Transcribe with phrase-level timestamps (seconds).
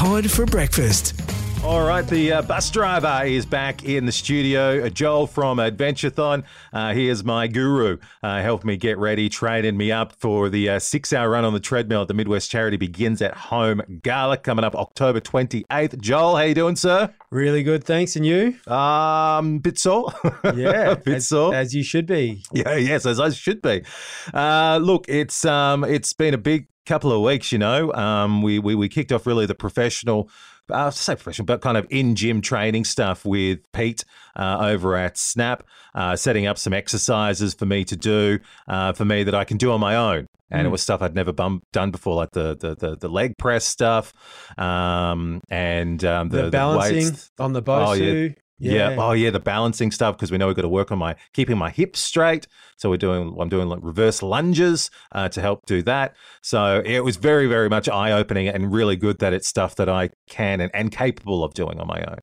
[0.00, 1.39] Todd for breakfast.
[1.70, 4.84] All right, the uh, bus driver is back in the studio.
[4.84, 6.42] Uh, Joel from Adventurethon.
[6.72, 7.98] Uh, he is my guru.
[8.24, 11.60] Uh, helped me get ready, training me up for the uh, six-hour run on the
[11.60, 16.00] treadmill at the Midwest Charity Begins at Home Gala coming up October 28th.
[16.00, 17.14] Joel, how you doing, sir?
[17.30, 18.16] Really good, thanks.
[18.16, 18.56] And you?
[18.66, 20.12] Um, bit sore.
[20.56, 21.54] Yeah, bit as, sore.
[21.54, 22.42] as you should be.
[22.52, 23.84] Yeah, yes, as I should be.
[24.34, 27.52] Uh, look, it's um, it's been a big couple of weeks.
[27.52, 30.28] You know, um, we we we kicked off really the professional.
[30.72, 34.04] Uh, say professional, but kind of in gym training stuff with Pete
[34.36, 35.62] uh, over at Snap,
[35.94, 39.56] uh, setting up some exercises for me to do uh, for me that I can
[39.56, 40.26] do on my own.
[40.52, 43.38] And it was stuff I'd never bum- done before, like the, the the the leg
[43.38, 44.12] press stuff,
[44.58, 47.30] um, and um, The, the, balancing weights.
[47.38, 48.28] on the Oh, yeah.
[48.60, 48.72] Bosu.
[48.72, 48.96] Yeah.
[48.98, 49.30] Oh, yeah.
[49.30, 52.00] The balancing stuff because we know we've got to work on my keeping my hips
[52.00, 52.46] straight.
[52.76, 53.36] So we're doing.
[53.40, 56.14] I'm doing like reverse lunges uh, to help do that.
[56.42, 59.88] So it was very, very much eye opening and really good that it's stuff that
[59.88, 62.18] I can and, and capable of doing on my own.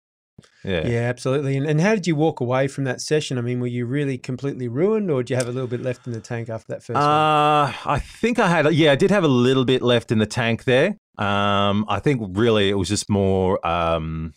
[0.63, 0.87] Yeah.
[0.87, 1.55] Yeah, absolutely.
[1.55, 3.37] And, and how did you walk away from that session?
[3.37, 6.05] I mean, were you really completely ruined, or did you have a little bit left
[6.07, 7.03] in the tank after that first one?
[7.03, 8.71] Uh, I think I had.
[8.73, 10.97] Yeah, I did have a little bit left in the tank there.
[11.17, 14.33] Um, I think really it was just more um,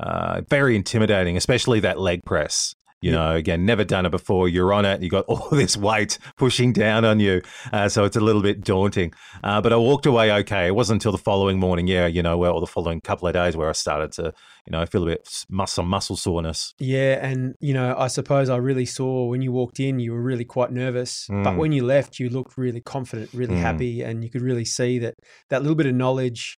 [0.00, 2.74] uh, very intimidating, especially that leg press.
[3.02, 4.46] You know, again, never done it before.
[4.46, 5.02] You're on it.
[5.02, 7.40] You got all this weight pushing down on you,
[7.72, 9.14] uh, so it's a little bit daunting.
[9.42, 10.66] Uh, but I walked away okay.
[10.66, 13.56] It wasn't until the following morning, yeah, you know, well, the following couple of days
[13.56, 14.34] where I started to,
[14.66, 16.74] you know, feel a bit muscle muscle soreness.
[16.78, 20.20] Yeah, and you know, I suppose I really saw when you walked in, you were
[20.22, 21.56] really quite nervous, but Mm.
[21.56, 23.62] when you left, you looked really confident, really Mm.
[23.62, 25.14] happy, and you could really see that
[25.48, 26.58] that little bit of knowledge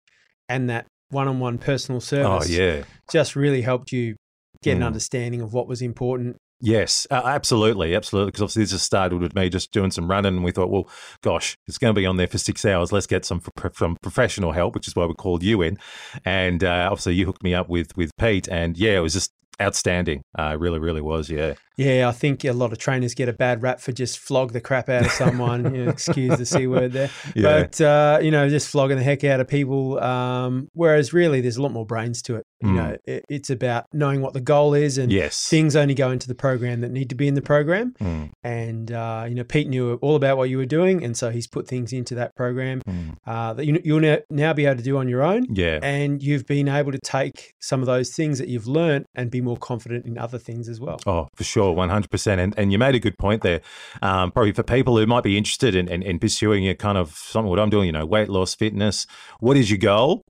[0.48, 2.84] and that one-on-one personal service Oh yeah.
[3.10, 4.16] just really helped you
[4.62, 4.86] get an Mm.
[4.86, 6.36] understanding of what was important.
[6.62, 8.28] Yes, uh, absolutely, absolutely.
[8.32, 10.86] Because obviously this just started with me just doing some running, and we thought, well,
[11.22, 12.92] gosh, it's going to be on there for six hours.
[12.92, 15.78] Let's get some f- from professional help, which is why we called you in.
[16.26, 19.32] And uh, obviously you hooked me up with with Pete, and yeah, it was just
[19.60, 20.22] outstanding.
[20.38, 21.28] Uh, really, really was.
[21.30, 24.52] Yeah, Yeah, I think a lot of trainers get a bad rap for just flog
[24.52, 25.74] the crap out of someone.
[25.74, 27.42] you know, excuse the c word there, Yeah.
[27.62, 29.98] but uh, you know, just flogging the heck out of people.
[30.00, 32.46] Um, whereas really, there's a lot more brains to it.
[32.62, 32.74] You Mm.
[32.76, 36.28] know, it, it's about knowing what the goal is, and yes, things only go into
[36.28, 37.94] the program that need to be in the program.
[38.00, 41.30] Mm, And uh, you know, Pete knew all about what you were doing, and so
[41.30, 43.16] he's put things into that program mm.
[43.26, 45.46] uh, that you, you'll now, now be able to do on your own.
[45.50, 49.30] yeah, And you've been able to take some of those things that you've learned and
[49.30, 50.98] be more confident in other things as well.
[51.06, 52.40] Oh, for sure, one hundred percent.
[52.40, 53.60] And and you made a good point there.
[54.02, 57.12] Um, probably for people who might be interested in, in, in pursuing a kind of
[57.16, 59.06] something what I'm doing, you know, weight loss, fitness.
[59.40, 60.22] What is your goal?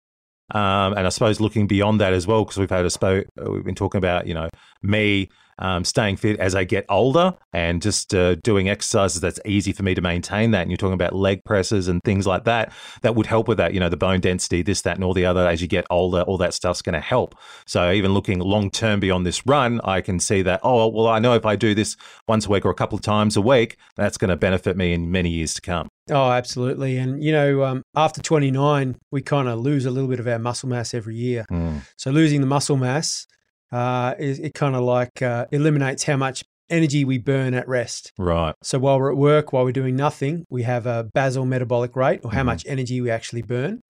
[0.52, 3.50] Um, and I suppose looking beyond that as well, because we've had a spo- uh,
[3.50, 4.48] we've been talking about, you know,
[4.82, 5.28] me
[5.60, 9.82] um, staying fit as I get older and just uh, doing exercises that's easy for
[9.82, 10.62] me to maintain that.
[10.62, 12.72] And you're talking about leg presses and things like that
[13.02, 13.74] that would help with that.
[13.74, 15.46] You know, the bone density, this, that, and all the other.
[15.46, 17.34] As you get older, all that stuff's going to help.
[17.66, 20.60] So even looking long term beyond this run, I can see that.
[20.62, 21.96] Oh well, I know if I do this
[22.26, 24.92] once a week or a couple of times a week, that's going to benefit me
[24.92, 25.88] in many years to come.
[26.10, 26.96] Oh, absolutely.
[26.96, 30.38] And, you know, um, after 29, we kind of lose a little bit of our
[30.38, 31.44] muscle mass every year.
[31.50, 31.82] Mm.
[31.96, 33.26] So losing the muscle mass,
[33.72, 38.12] uh, is, it kind of like uh, eliminates how much energy we burn at rest.
[38.18, 38.54] Right.
[38.62, 42.20] So while we're at work, while we're doing nothing, we have a basal metabolic rate
[42.24, 42.46] or how Mhm.
[42.46, 43.80] much energy we actually burn.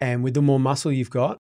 [0.00, 1.38] And with the more muscle you've got,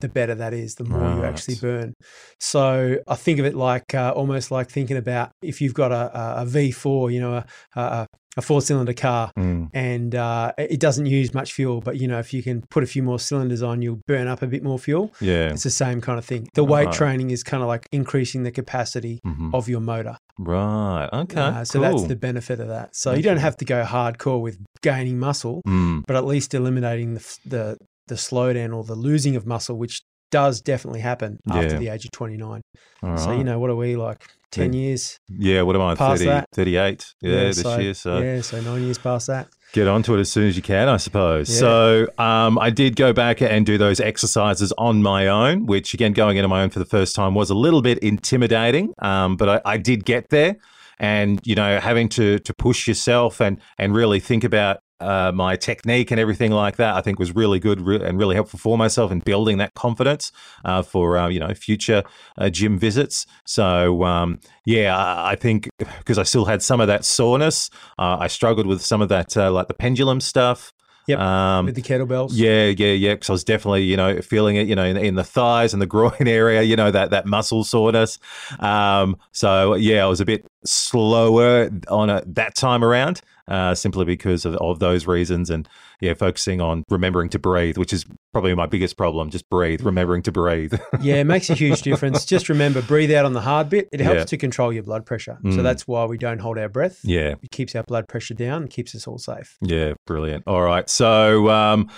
[0.00, 1.94] the better that is, the more you actually burn.
[2.38, 6.18] So I think of it like uh, almost like thinking about if you've got a,
[6.18, 7.44] a, a V4, you know, a,
[7.80, 8.06] a,
[8.36, 9.68] a four cylinder car, Mm.
[9.74, 11.80] and uh, it doesn't use much fuel.
[11.80, 14.42] But you know, if you can put a few more cylinders on, you'll burn up
[14.42, 15.12] a bit more fuel.
[15.20, 15.50] Yeah.
[15.50, 16.48] It's the same kind of thing.
[16.54, 16.94] The weight Right.
[16.94, 19.52] training is kind of like increasing the capacity Mhm.
[19.54, 20.16] of your motor.
[20.38, 21.08] Right.
[21.12, 21.40] Okay.
[21.40, 22.94] Uh, so that's the benefit of that.
[22.96, 26.04] So you don't have to go hardcore with gaining muscle, Mm.
[26.06, 27.78] but at least eliminating the the,
[28.10, 31.78] the slowdown or the losing of muscle, which does definitely happen after Yeah.
[31.78, 32.60] the age of 29.
[33.02, 34.28] All So, you know, what are we like?
[34.52, 35.16] 10 years?
[35.28, 35.62] Yeah.
[35.62, 35.94] What am I?
[35.96, 36.46] Past 30, that.
[36.52, 37.06] 38.
[37.20, 37.94] Yeah, this year.
[37.94, 39.48] So yeah, so nine years past that.
[39.72, 41.48] get onto it as soon as you can, I suppose.
[41.50, 41.58] Yeah.
[41.58, 46.12] So um, I did go back and do those exercises on my own, which again,
[46.12, 49.48] going into my own for the first time was a little bit intimidating, um, but
[49.48, 50.56] I, I did get there.
[50.98, 55.56] And you know, having to to push yourself and and really think about uh, my
[55.56, 58.76] technique and everything like that, I think was really good re- and really helpful for
[58.78, 60.32] myself in building that confidence
[60.64, 62.02] uh, for uh, you know future
[62.38, 63.26] uh, gym visits.
[63.44, 68.18] So um, yeah, I, I think because I still had some of that soreness, uh,
[68.20, 70.72] I struggled with some of that uh, like the pendulum stuff.
[71.06, 72.30] Yep, Um, with the kettlebells.
[72.34, 73.14] yeah, yeah, yeah.
[73.14, 75.82] Because I was definitely, you know, feeling it, you know, in, in the thighs and
[75.82, 78.18] the groin area, you know, that that muscle soreness.
[78.60, 84.04] Um, so yeah, I was a bit slower on it that time around, uh, simply
[84.04, 85.68] because of, of those reasons, and
[86.00, 89.28] yeah, focusing on remembering to breathe, which is probably my biggest problem.
[89.28, 90.72] Just breathe, remembering to breathe.
[91.00, 92.24] yeah, it makes a huge difference.
[92.24, 93.88] Just remember, breathe out on the hard bit.
[93.92, 94.24] It helps Yeah.
[94.26, 95.38] to control your blood pressure.
[95.42, 95.62] So Mm.
[95.62, 97.00] that's why we don't hold our breath.
[97.02, 99.58] yeah, It keeps our blood pressure down keeps us all safe.
[99.60, 100.44] yeah, brilliant.
[100.46, 101.88] All right, so um,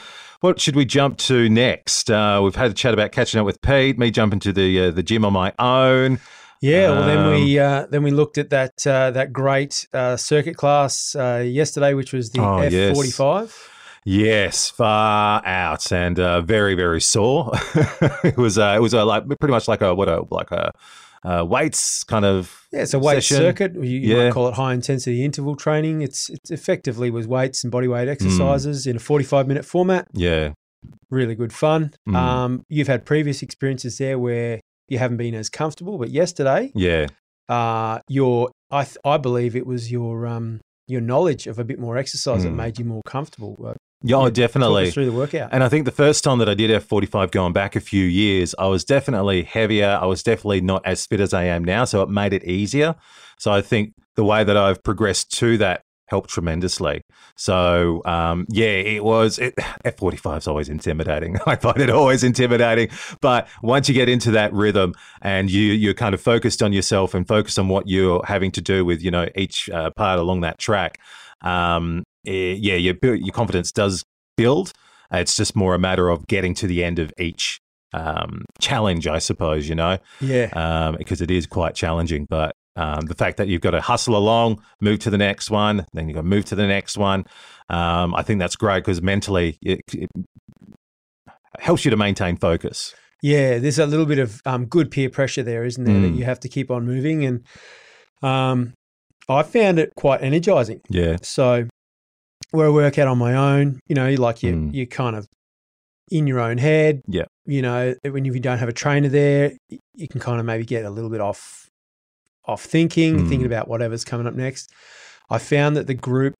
[0.40, 2.10] what should we jump to next?
[2.10, 4.90] Uh, we've had a chat about catching up with Pete, me jumping to the uh,
[4.90, 6.19] the gym on my own.
[6.62, 10.17] Yeah, well then we Um, uh, then we looked at that uh, that great uh,
[10.17, 13.55] circuit class uh, yesterday, which was the Oh, F forty five.
[14.05, 17.50] Yes, far out and uh, very very sore.
[18.25, 20.73] it was uh, it was like pretty much like a what a like a
[21.25, 23.37] uh, weights kind of Yeah, it's a weight session.
[23.37, 23.75] circuit.
[23.76, 24.25] You, you Yeah.
[24.25, 26.03] might call it high intensity interval training.
[26.03, 27.93] It's it's effectively was weights and body Hmm.
[27.93, 30.06] weight exercises in a forty five minute format.
[30.14, 30.53] Yeah,
[31.11, 31.93] Really good fun.
[32.09, 32.17] Mm.
[32.17, 37.06] Um, you've had previous experiences there where you haven't been as comfortable, but yesterday, yeah,
[37.49, 41.79] uh, your I th- I believe it was your um your knowledge of a bit
[41.79, 42.56] more exercise that Mm.
[42.56, 43.56] made you more comfortable.
[43.64, 43.75] Uh,
[44.05, 44.90] yeah, oh, definitely.
[44.90, 45.50] through the workout.
[45.52, 48.52] And I think the first time that I did F45 going back a few years,
[48.58, 49.96] I was definitely heavier.
[50.02, 51.85] I was definitely not as fit as I am now.
[51.85, 52.96] So it made it easier.
[53.38, 55.82] So I think the way that I've progressed to that
[56.12, 57.03] helped tremendously.
[57.37, 61.38] So um, yeah, it was it, F45 is always intimidating.
[61.47, 62.91] I find it always intimidating.
[63.23, 64.93] But once you get into that rhythm
[65.23, 68.61] and you you're kind of focused on yourself and focused on what you're having to
[68.61, 71.00] do with you know each uh, part along that track,
[71.41, 74.05] um, eh, yeah, your your confidence does
[74.37, 74.73] build.
[75.11, 77.59] It's just more a matter of getting to the end of each
[77.94, 82.26] um, challenge, I suppose, you know, yeah, um, because it is quite challenging.
[82.29, 85.85] But um, the fact that you've got to hustle along, move to the next one,
[85.93, 87.25] then you've got to move to the next one,
[87.69, 90.11] um, I think that's great because mentally it, it
[91.59, 92.95] helps you to maintain focus.
[93.23, 93.59] yeah.
[93.59, 96.01] There's a little bit of um, good peer pressure there, isn't there?
[96.01, 96.17] That Mm.
[96.17, 97.45] you have to keep on moving, and
[98.23, 98.73] um,
[99.29, 100.81] I found it quite energizing.
[100.89, 101.17] Yeah.
[101.23, 101.69] So
[102.51, 104.75] where I work out on my own, you know, like you Mm.
[104.75, 105.27] you kind of
[106.11, 107.01] in your own head.
[107.07, 107.25] Yeah.
[107.47, 109.53] You know, when you don't have a trainer there,
[109.95, 111.69] you can kind of maybe get a little bit off
[112.47, 113.29] off thinking, Mm.
[113.29, 114.71] thinking about whatever's coming up next.
[115.31, 116.35] I found that the group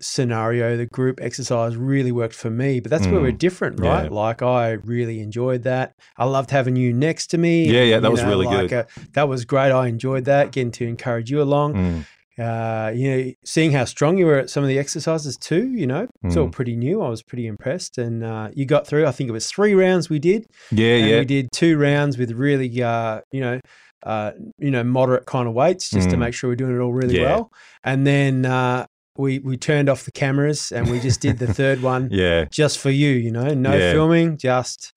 [0.00, 3.22] scenario, the group exercise really worked for me, but that's where Mm.
[3.22, 3.88] we're different, Yeah.
[4.02, 4.12] right?
[4.12, 5.92] Like I really enjoyed that.
[6.18, 7.64] I loved having you next to me.
[7.70, 8.80] Yeah, yeah, that was really like, good.
[8.80, 9.72] uh, that was great.
[9.72, 12.04] I enjoyed that, getting to encourage you along Mm.
[12.38, 15.86] Uh, you know, seeing how strong you were at some of the exercises too, you
[15.86, 16.52] know, it's all Mm.
[16.52, 17.00] pretty new.
[17.02, 17.96] I was pretty impressed.
[17.98, 20.44] And uh, you got through, I think it was three rounds we did.
[20.70, 21.18] Yeah, and yeah.
[21.20, 23.60] we did two rounds with really, uh, you know,
[24.04, 26.20] uh, you know, moderate kind of weights just to Mm.
[26.20, 27.22] make sure we're doing it all really Yeah.
[27.22, 27.50] well.
[27.82, 28.86] And then uh,
[29.18, 32.44] we, we turned off the cameras and we just did the third one Yeah.
[32.50, 33.92] just for you, you know, no Yeah.
[33.92, 34.92] filming, just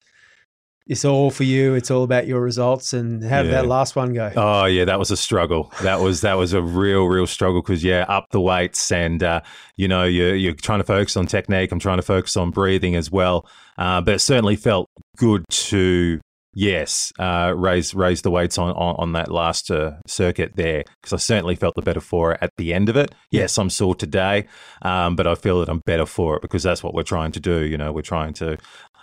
[0.90, 1.74] it's all for you.
[1.74, 2.92] It's all about your results.
[2.92, 3.62] And how did Yeah.
[3.62, 4.32] that last one go?
[4.34, 5.72] Oh yeah, that was a struggle.
[5.82, 9.40] That was that was a real real struggle because yeah, up the weights and uh,
[9.76, 11.70] you know you're you're trying to focus on technique.
[11.70, 13.48] I'm trying to focus on breathing as well.
[13.78, 16.20] Uh, but it certainly felt good to
[16.52, 21.12] yes uh, raise raise the weights on on, on that last uh, circuit there because
[21.12, 23.14] I certainly felt the better for it at the end of it.
[23.30, 24.48] Yes, I'm sore today,
[24.82, 27.40] um, but I feel that I'm better for it because that's what we're trying to
[27.40, 27.60] do.
[27.64, 28.58] You know, we're trying to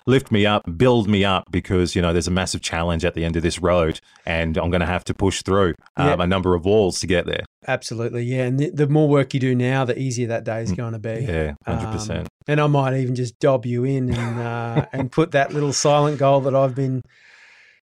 [0.07, 3.23] lift me up, build me up because, you know, there's a massive challenge at the
[3.23, 6.23] end of this road and I'm going to have to push through um, Yeah.
[6.23, 7.43] a number of walls to get there.
[7.67, 8.23] Absolutely.
[8.23, 8.45] Yeah.
[8.45, 10.99] And the, the more work you do now, the easier that day is going to
[10.99, 11.09] be.
[11.09, 11.27] Mm.
[11.27, 12.19] Yeah, 100%.
[12.21, 15.73] Um, and I might even just dob you in and uh, and put that little
[15.73, 17.01] silent goal that I've been you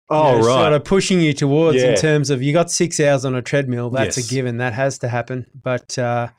[0.09, 0.61] oh, know, right.
[0.61, 1.89] sort of pushing you towards Yeah.
[1.91, 3.89] in terms of you got six hours on a treadmill.
[3.89, 4.25] That's Yes.
[4.25, 4.57] a given.
[4.57, 5.45] That has to happen.
[5.61, 6.29] But uh,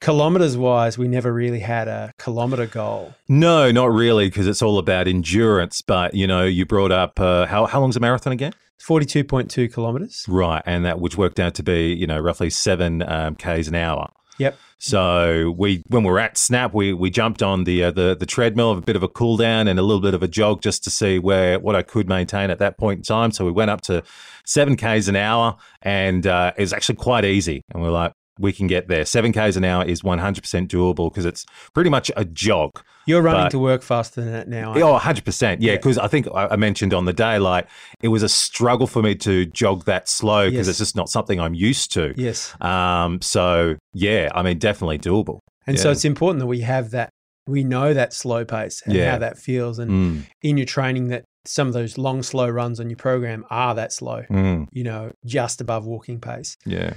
[0.00, 3.14] kilometers wise, we never really had a kilometer goal.
[3.28, 5.82] no, not really because it's all about endurance.
[5.82, 8.52] But, you know, you brought up uh, how, how long's a marathon again?
[8.78, 10.24] Forty-two point two kilometers.
[10.26, 10.62] Right.
[10.64, 14.10] And that which worked out to be, you know, roughly seven um, Ks an hour.
[14.38, 14.56] Yep.
[14.78, 18.24] So we, when we were at Snap, we we jumped on the uh, the the
[18.24, 20.62] treadmill, of a bit of a cool down and a little bit of a jog
[20.62, 23.32] just to see where what I could maintain at that point in time.
[23.32, 24.02] So we went up to
[24.46, 27.62] seven k's an hour, and uh, it was actually quite easy.
[27.74, 29.04] And we're like, we can get there.
[29.04, 31.44] Seven k's an hour is one hundred percent doable because it's
[31.74, 32.70] pretty much a jog.
[33.06, 34.74] You're running But- to work faster than that now.
[34.74, 35.58] Oh, 100%.
[35.60, 35.76] Yeah, Yeah.
[35.76, 37.66] because I think I mentioned on the day, like,
[38.02, 40.68] it was a struggle for me to jog that slow because Yes.
[40.68, 42.12] it's just not something I'm used to.
[42.16, 42.54] Yes.
[42.60, 45.38] Um, so yeah, I mean, definitely doable.
[45.66, 47.08] And so it's important that we have that.
[47.46, 49.12] We know that slow pace and Yeah.
[49.12, 52.78] how that feels, and Mm, in your training, that some of those long, slow runs
[52.78, 54.22] on your program are that slow.
[54.30, 56.56] mm, You know, just above walking pace.
[56.66, 56.92] yeah.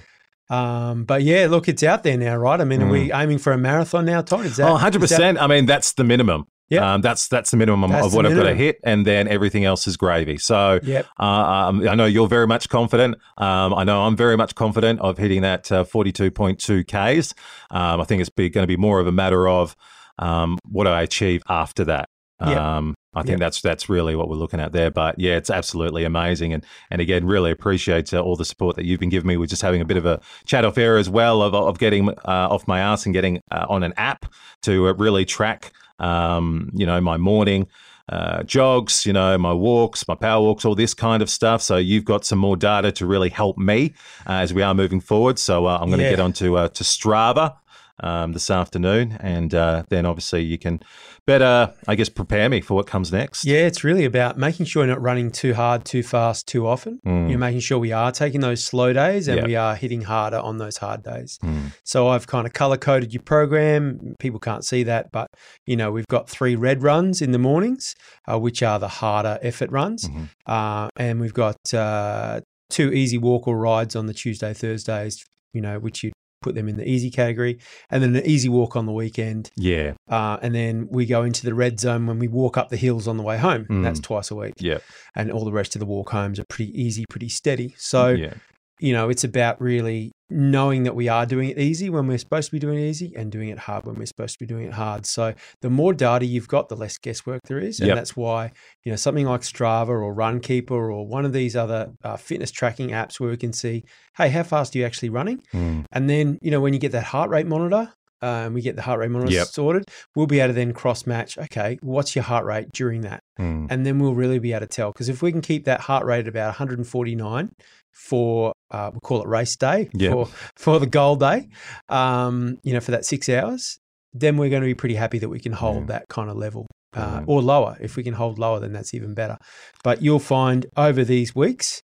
[0.53, 2.61] Um, but yeah, look, it's out there now, right?
[2.61, 4.45] I mean, are we aiming for a marathon now, Todd?
[4.45, 4.75] Is that Mm.
[4.75, 5.35] oh, 100%.
[5.35, 6.45] is I mean, that's the minimum.
[6.69, 6.93] Yeah.
[6.93, 9.63] Um, that's that's the minimum That's of what I've got to hit, and then everything
[9.65, 10.37] else is gravy.
[10.37, 11.05] So, Yep.
[11.19, 13.15] uh, um, I know you're very much confident.
[13.37, 17.33] Um, I know I'm very much confident of hitting that uh, 42.2 Ks.
[17.69, 19.75] Um, I think it's going to be more of a matter of
[20.19, 22.09] um, what I achieve after that.
[22.41, 22.57] Yep.
[22.57, 24.89] Um, I think that's that's really what we're looking at there.
[24.89, 28.85] But yeah, it's absolutely amazing, and and again, really appreciate uh, all the support that
[28.85, 29.37] you've been giving me.
[29.37, 32.09] We're just having a bit of a chat off air as well of of getting
[32.09, 34.25] uh, off my ass and getting uh, on an app
[34.63, 37.67] to uh, really track, um, you know, my morning.
[38.09, 41.61] Uh, jogs, you know, my walks, my power walks, all this kind of stuff.
[41.61, 43.93] So you've got some more data to really help me
[44.27, 45.39] uh, as we are moving forward.
[45.39, 46.09] So uh, I'm going to Yeah.
[46.09, 47.55] get onto uh, to Strava
[48.01, 50.79] um, this afternoon, and uh, then obviously you can
[51.27, 53.45] better, I guess, prepare me for what comes next.
[53.45, 56.99] Yeah, it's really about making sure you're not running too hard, too fast, too often.
[57.05, 57.29] Mm.
[57.29, 59.45] You're making sure we are taking those slow days and Yeah.
[59.45, 61.37] we are hitting harder on those hard days.
[61.43, 61.73] Mm.
[61.83, 64.15] So I've kind of color coded your program.
[64.19, 65.27] People can't see that, but
[65.65, 67.93] you know we've got three red runs in the mornings,
[68.29, 70.29] uh, which are the harder effort runs, Mhm.
[70.47, 75.23] uh, and we've got uh, two easy walk or rides on the Tuesday, Thursdays.
[75.53, 76.11] You know, which you
[76.43, 77.59] put them in the easy category,
[77.89, 81.45] and then an easy walk on the weekend, Yeah, uh, and then we go into
[81.45, 83.65] the red zone when we walk up the hills on the way home.
[83.65, 83.83] Mm.
[83.83, 84.79] That's twice a week, yeah,
[85.15, 87.73] and all the rest of the walk homes are pretty easy, pretty steady.
[87.77, 88.33] So yeah,
[88.79, 92.47] you know, it's about really knowing that we are doing it easy when we're supposed
[92.47, 94.65] to be doing it easy and doing it hard when we're supposed to be doing
[94.65, 95.05] it hard.
[95.05, 97.79] So the more data you've got, the less guesswork there is.
[97.79, 97.97] And Yep.
[97.97, 98.51] that's why,
[98.83, 102.89] you know, something like Strava or Runkeeper or one of these other uh, fitness tracking
[102.89, 103.83] apps where we can see,
[104.17, 105.41] hey, how fast are you actually running?
[105.53, 105.85] Mm.
[105.91, 108.81] And then, you know, when you get that heart rate monitor, um, we get the
[108.81, 109.47] heart rate monitor Yep.
[109.47, 109.83] sorted,
[110.15, 113.19] we'll be able to then cross match, okay, what's your heart rate during that?
[113.39, 113.65] Mm.
[113.71, 114.91] and then we'll really be able to tell.
[114.91, 117.49] Because if we can keep that heart rate at about 149
[117.91, 120.11] for uh, we'll call it race day Yeah.
[120.11, 120.27] for
[120.57, 121.47] for the goal day,
[121.89, 123.77] um, you know, for that six hours,
[124.13, 125.87] then we're going to be pretty happy that we can hold Mm.
[125.87, 126.67] that kind of level.
[126.95, 127.75] Uh, or lower.
[127.81, 129.37] If we can hold lower, then that's even better.
[129.83, 131.81] But you'll find over these weeks,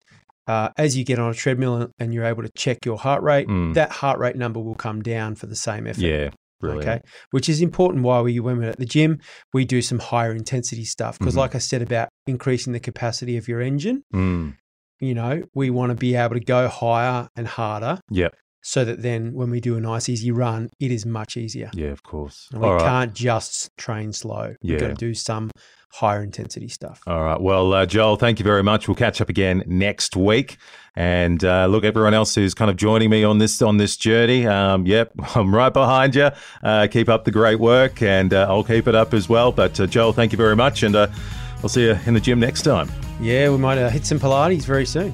[0.46, 3.48] uh, as you get on a treadmill and- you're able to check your heart rate,
[3.48, 3.72] Mm.
[3.72, 6.02] that heart rate number will come down for the same effort.
[6.02, 6.28] yeah,
[6.60, 6.86] brilliant.
[6.86, 8.04] Okay, which is important.
[8.04, 9.18] Why we when we're at the gym,
[9.54, 11.38] we do some higher intensity stuff because, Mhm.
[11.38, 14.56] like I said about increasing the capacity of your engine, Mm.
[15.00, 18.34] You know, we want to be able to go higher and harder, Yep.
[18.62, 21.70] so that then when we do a nice easy run, it is much easier.
[21.74, 22.48] Yeah, of course.
[22.52, 22.82] And we All right.
[22.84, 24.54] can't just train slow.
[24.62, 25.50] We've got to do some
[25.90, 27.00] higher intensity stuff.
[27.06, 27.40] All right.
[27.40, 28.86] Well, uh, Joel, thank you very much.
[28.88, 30.58] We'll catch up again next week.
[30.94, 34.46] And uh, look, everyone else who's kind of joining me on this on this journey,
[34.46, 36.28] um, yep, I'm right behind you.
[36.62, 39.50] Uh, keep up the great work, and uh, I'll keep it up as well.
[39.52, 41.06] But uh, Joel, thank you very much, and uh,
[41.62, 42.90] I'll see you in the gym next time.
[43.20, 45.12] Yeah, we might uh, hit some Pilates very soon.